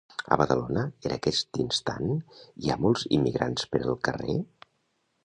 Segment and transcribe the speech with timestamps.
[0.35, 2.09] A Badalona en aquest instant
[2.63, 4.39] hi ha molts immigrats per el carrer?